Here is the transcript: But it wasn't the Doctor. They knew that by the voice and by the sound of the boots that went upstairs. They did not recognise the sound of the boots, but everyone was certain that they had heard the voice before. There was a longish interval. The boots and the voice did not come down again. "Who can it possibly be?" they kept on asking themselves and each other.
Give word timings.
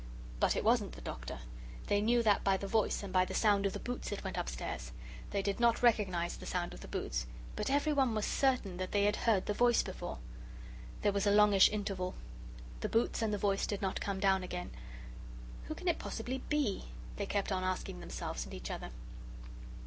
But 0.39 0.55
it 0.55 0.63
wasn't 0.63 0.93
the 0.93 1.01
Doctor. 1.01 1.41
They 1.85 2.01
knew 2.01 2.23
that 2.23 2.43
by 2.43 2.57
the 2.57 2.65
voice 2.65 3.03
and 3.03 3.13
by 3.13 3.23
the 3.23 3.35
sound 3.35 3.67
of 3.67 3.73
the 3.73 3.79
boots 3.79 4.09
that 4.09 4.23
went 4.23 4.35
upstairs. 4.35 4.91
They 5.29 5.43
did 5.43 5.59
not 5.59 5.83
recognise 5.83 6.35
the 6.37 6.47
sound 6.47 6.73
of 6.73 6.81
the 6.81 6.87
boots, 6.87 7.27
but 7.55 7.69
everyone 7.69 8.15
was 8.15 8.25
certain 8.25 8.77
that 8.77 8.93
they 8.93 9.03
had 9.03 9.15
heard 9.15 9.45
the 9.45 9.53
voice 9.53 9.83
before. 9.83 10.17
There 11.03 11.11
was 11.11 11.27
a 11.27 11.31
longish 11.31 11.69
interval. 11.69 12.15
The 12.79 12.89
boots 12.89 13.21
and 13.21 13.31
the 13.31 13.37
voice 13.37 13.67
did 13.67 13.83
not 13.83 14.01
come 14.01 14.19
down 14.19 14.41
again. 14.41 14.71
"Who 15.65 15.75
can 15.75 15.87
it 15.87 15.99
possibly 15.99 16.39
be?" 16.49 16.85
they 17.17 17.27
kept 17.27 17.51
on 17.51 17.63
asking 17.63 17.99
themselves 17.99 18.43
and 18.45 18.55
each 18.55 18.71
other. 18.71 18.89